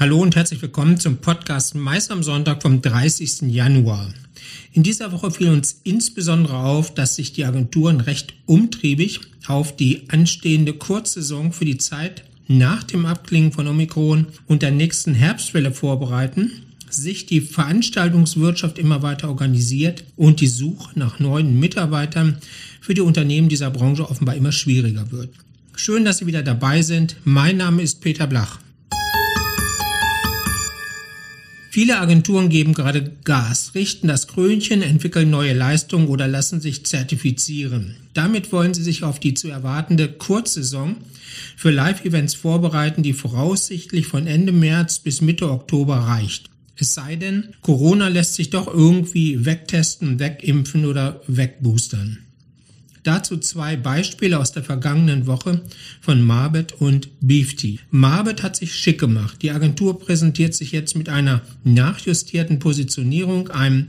[0.00, 3.42] Hallo und herzlich willkommen zum Podcast Mais am Sonntag vom 30.
[3.52, 4.08] Januar.
[4.72, 10.08] In dieser Woche fiel uns insbesondere auf, dass sich die Agenturen recht umtriebig auf die
[10.08, 16.50] anstehende Kurzsaison für die Zeit nach dem Abklingen von Omikron und der nächsten Herbstwelle vorbereiten,
[16.88, 22.38] sich die Veranstaltungswirtschaft immer weiter organisiert und die Suche nach neuen Mitarbeitern
[22.80, 25.28] für die Unternehmen dieser Branche offenbar immer schwieriger wird.
[25.76, 27.16] Schön, dass Sie wieder dabei sind.
[27.24, 28.60] Mein Name ist Peter Blach.
[31.72, 37.94] Viele Agenturen geben gerade Gas, richten das Krönchen, entwickeln neue Leistungen oder lassen sich zertifizieren.
[38.12, 40.96] Damit wollen sie sich auf die zu erwartende Kurzsaison
[41.56, 46.50] für Live-Events vorbereiten, die voraussichtlich von Ende März bis Mitte Oktober reicht.
[46.74, 52.18] Es sei denn, Corona lässt sich doch irgendwie wegtesten, wegimpfen oder wegboostern.
[53.02, 55.62] Dazu zwei Beispiele aus der vergangenen Woche
[56.00, 57.80] von Marbet und Beefty.
[57.90, 59.38] Marbet hat sich schick gemacht.
[59.42, 63.86] Die Agentur präsentiert sich jetzt mit einer nachjustierten Positionierung, einem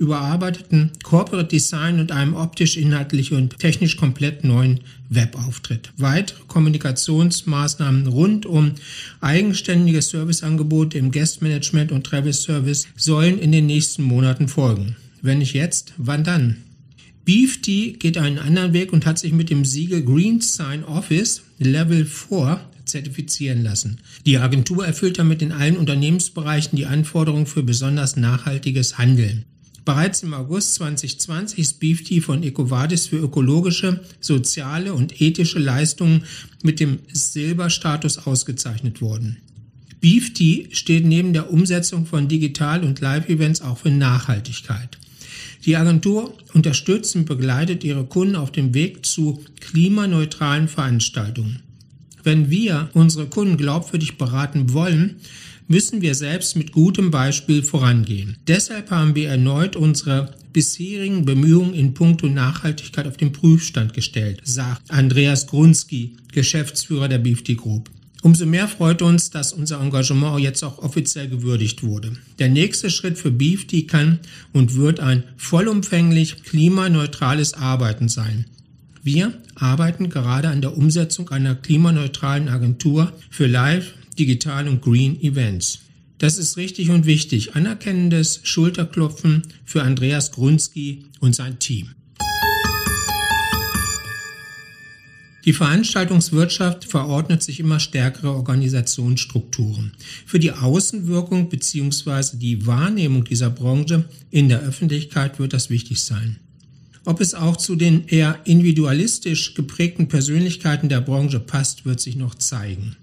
[0.00, 5.92] überarbeiteten Corporate Design und einem optisch, inhaltlich und technisch komplett neuen Webauftritt.
[5.98, 8.72] Weitere Kommunikationsmaßnahmen rund um
[9.20, 14.96] eigenständige Serviceangebote im Guest Management und Travel Service sollen in den nächsten Monaten folgen.
[15.20, 16.56] Wenn nicht jetzt, wann dann?
[17.30, 22.04] Beefty geht einen anderen Weg und hat sich mit dem Siegel Green Sign Office Level
[22.04, 23.98] 4 zertifizieren lassen.
[24.26, 29.44] Die Agentur erfüllt damit in allen Unternehmensbereichen die Anforderungen für besonders nachhaltiges Handeln.
[29.84, 36.24] Bereits im August 2020 ist Beefty von EcoVadis für ökologische, soziale und ethische Leistungen
[36.64, 39.36] mit dem Silberstatus ausgezeichnet worden.
[40.00, 44.98] Beefty steht neben der Umsetzung von Digital- und Live-Events auch für Nachhaltigkeit.
[45.64, 51.60] Die Agentur unterstützt und begleitet ihre Kunden auf dem Weg zu klimaneutralen Veranstaltungen.
[52.22, 55.16] Wenn wir unsere Kunden glaubwürdig beraten wollen,
[55.68, 58.36] müssen wir selbst mit gutem Beispiel vorangehen.
[58.48, 64.90] Deshalb haben wir erneut unsere bisherigen Bemühungen in puncto Nachhaltigkeit auf den Prüfstand gestellt, sagt
[64.90, 67.88] Andreas Grunski, Geschäftsführer der BFT Group.
[68.22, 72.12] Umso mehr freut uns, dass unser Engagement jetzt auch offiziell gewürdigt wurde.
[72.38, 74.18] Der nächste Schritt für BeefD kann
[74.52, 78.44] und wird ein vollumfänglich klimaneutrales Arbeiten sein.
[79.02, 85.80] Wir arbeiten gerade an der Umsetzung einer klimaneutralen Agentur für Live, Digital und Green Events.
[86.18, 87.54] Das ist richtig und wichtig.
[87.56, 91.88] Anerkennendes Schulterklopfen für Andreas Grunski und sein Team.
[95.44, 99.92] Die Veranstaltungswirtschaft verordnet sich immer stärkere Organisationsstrukturen.
[100.26, 102.36] Für die Außenwirkung bzw.
[102.36, 106.36] die Wahrnehmung dieser Branche in der Öffentlichkeit wird das wichtig sein.
[107.06, 112.34] Ob es auch zu den eher individualistisch geprägten Persönlichkeiten der Branche passt, wird sich noch
[112.34, 112.96] zeigen.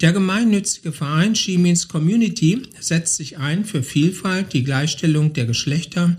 [0.00, 1.56] Der gemeinnützige Verein She
[1.88, 6.16] Community setzt sich ein für Vielfalt, die Gleichstellung der Geschlechter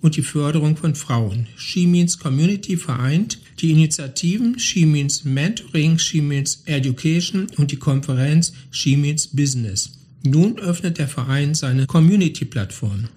[0.00, 1.46] und die Förderung von Frauen.
[1.56, 8.52] She Means Community vereint die Initiativen She Means Mentoring, She Means Education und die Konferenz
[8.70, 9.90] She Means Business.
[10.24, 13.08] Nun öffnet der Verein seine Community-Plattform.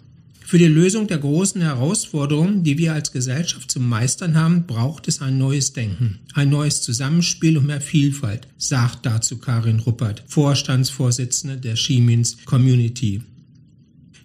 [0.52, 5.22] Für die Lösung der großen Herausforderungen, die wir als Gesellschaft zu meistern haben, braucht es
[5.22, 11.78] ein neues Denken, ein neues Zusammenspiel und mehr Vielfalt, sagt dazu Karin Ruppert, Vorstandsvorsitzende der
[11.78, 12.06] She
[12.44, 13.22] Community.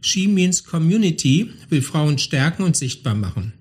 [0.00, 3.52] She Means Community will Frauen stärken und sichtbar machen,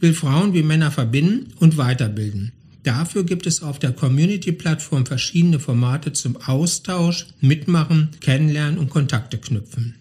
[0.00, 2.52] will Frauen wie Männer verbinden und weiterbilden.
[2.82, 9.96] Dafür gibt es auf der Community-Plattform verschiedene Formate zum Austausch, Mitmachen, Kennenlernen und Kontakte knüpfen.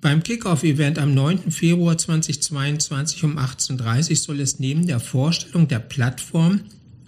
[0.00, 1.50] Beim Kickoff-Event am 9.
[1.52, 6.62] Februar 2022 um 18.30 Uhr soll es neben der Vorstellung der Plattform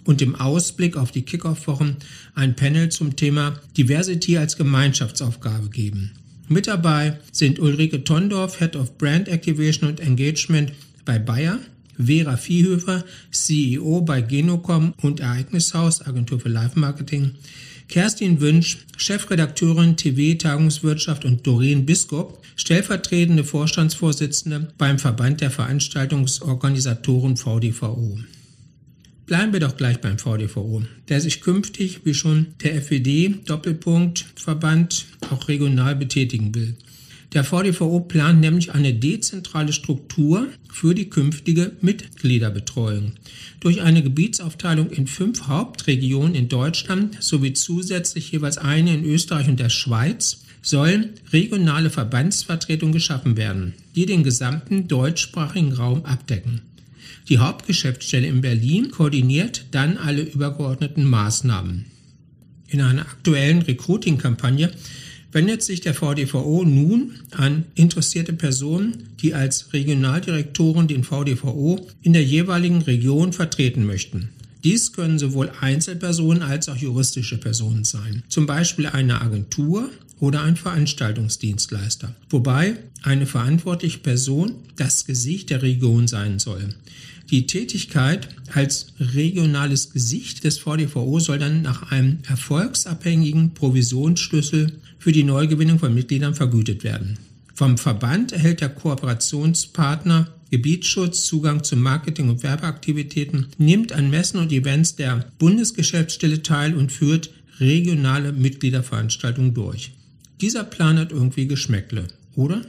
[0.05, 1.97] und dem Ausblick auf die Kickoff-Wochen
[2.35, 6.11] ein Panel zum Thema Diversity als Gemeinschaftsaufgabe geben.
[6.49, 10.71] Mit dabei sind Ulrike Tondorf, Head of Brand Activation und Engagement
[11.03, 11.59] bei Bayer,
[11.97, 17.31] Vera Viehhöfer, CEO bei Genocom und Ereignishaus, Agentur für Live Marketing,
[17.87, 28.19] Kerstin Wünsch, Chefredakteurin TV Tagungswirtschaft und Doreen Biskop, stellvertretende Vorstandsvorsitzende beim Verband der Veranstaltungsorganisatoren VDVO.
[29.25, 35.05] Bleiben wir doch gleich beim VDVO, der sich künftig, wie schon der FED, Doppelpunkt, Verband,
[35.29, 36.75] auch regional betätigen will.
[37.33, 43.13] Der VDVO plant nämlich eine dezentrale Struktur für die künftige Mitgliederbetreuung.
[43.59, 49.59] Durch eine Gebietsaufteilung in fünf Hauptregionen in Deutschland sowie zusätzlich jeweils eine in Österreich und
[49.59, 56.61] der Schweiz sollen regionale Verbandsvertretungen geschaffen werden, die den gesamten deutschsprachigen Raum abdecken.
[57.29, 61.85] Die Hauptgeschäftsstelle in Berlin koordiniert dann alle übergeordneten Maßnahmen.
[62.67, 64.71] In einer aktuellen Recruiting-Kampagne
[65.33, 72.23] wendet sich der VDVO nun an interessierte Personen, die als Regionaldirektoren den VDVO in der
[72.23, 74.29] jeweiligen Region vertreten möchten.
[74.63, 79.89] Dies können sowohl Einzelpersonen als auch juristische Personen sein, zum Beispiel eine Agentur
[80.19, 86.69] oder ein Veranstaltungsdienstleister, wobei eine verantwortliche Person das Gesicht der Region sein soll.
[87.29, 95.23] Die Tätigkeit als regionales Gesicht des VDVO soll dann nach einem erfolgsabhängigen Provisionsschlüssel für die
[95.23, 97.17] Neugewinnung von Mitgliedern vergütet werden.
[97.55, 104.51] Vom Verband erhält der Kooperationspartner Gebietsschutz, Zugang zu Marketing- und Werbeaktivitäten, nimmt an Messen und
[104.51, 109.93] Events der Bundesgeschäftsstelle teil und führt regionale Mitgliederveranstaltungen durch.
[110.41, 112.61] Dieser Plan hat irgendwie Geschmäckle, oder?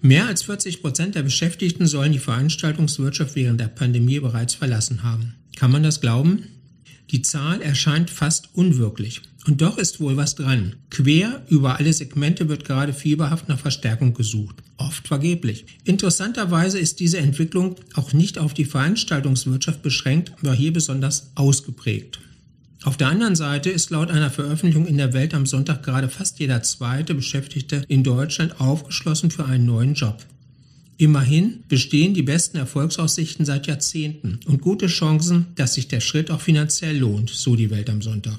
[0.00, 5.34] Mehr als 40 Prozent der Beschäftigten sollen die Veranstaltungswirtschaft während der Pandemie bereits verlassen haben.
[5.56, 6.44] Kann man das glauben?
[7.10, 9.22] Die Zahl erscheint fast unwirklich.
[9.46, 10.74] Und doch ist wohl was dran.
[10.90, 14.56] Quer über alle Segmente wird gerade fieberhaft nach Verstärkung gesucht.
[14.76, 15.64] Oft vergeblich.
[15.84, 22.20] Interessanterweise ist diese Entwicklung auch nicht auf die Veranstaltungswirtschaft beschränkt, aber hier besonders ausgeprägt.
[22.84, 26.38] Auf der anderen Seite ist laut einer Veröffentlichung in der Welt am Sonntag gerade fast
[26.38, 30.24] jeder zweite Beschäftigte in Deutschland aufgeschlossen für einen neuen Job.
[30.96, 36.40] Immerhin bestehen die besten Erfolgsaussichten seit Jahrzehnten und gute Chancen, dass sich der Schritt auch
[36.40, 38.38] finanziell lohnt, so die Welt am Sonntag.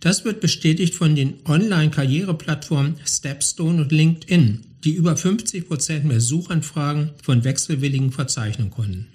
[0.00, 7.10] Das wird bestätigt von den Online-Karriereplattformen Stepstone und LinkedIn, die über 50 Prozent mehr Suchanfragen
[7.22, 9.06] von Wechselwilligen verzeichnen konnten.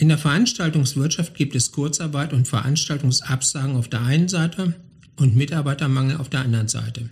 [0.00, 4.74] In der Veranstaltungswirtschaft gibt es Kurzarbeit und Veranstaltungsabsagen auf der einen Seite
[5.16, 7.10] und Mitarbeitermangel auf der anderen Seite.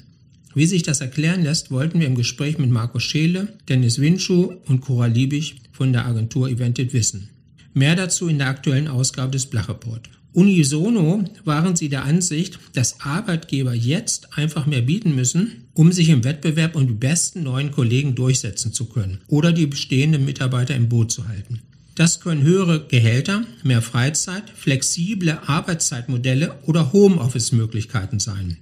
[0.54, 4.82] Wie sich das erklären lässt, wollten wir im Gespräch mit Marco Scheele, Dennis Winschuh und
[4.82, 7.28] Cora Liebig von der Agentur Evented wissen.
[7.74, 10.08] Mehr dazu in der aktuellen Ausgabe des Blachreport.
[10.32, 16.22] Unisono waren sie der Ansicht, dass Arbeitgeber jetzt einfach mehr bieten müssen, um sich im
[16.22, 21.10] Wettbewerb um die besten neuen Kollegen durchsetzen zu können oder die bestehenden Mitarbeiter im Boot
[21.10, 21.62] zu halten.
[21.96, 28.58] Das können höhere Gehälter, mehr Freizeit, flexible Arbeitszeitmodelle oder Homeoffice-Möglichkeiten sein.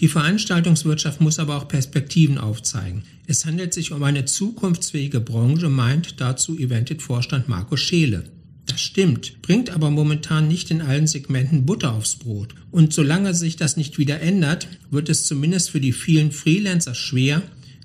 [0.00, 3.04] Die Veranstaltungswirtschaft muss aber auch Perspektiven aufzeigen.
[3.28, 8.24] Es handelt sich um eine zukunftsfähige Branche, meint dazu Evented-Vorstand Marco Scheele.
[8.66, 12.56] Das stimmt, bringt aber momentan nicht in allen Segmenten Butter aufs Brot.
[12.72, 17.42] Und solange sich das nicht wieder ändert, wird es zumindest für die vielen Freelancer schwer,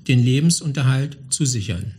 [0.07, 1.93] den Lebensunterhalt zu sichern.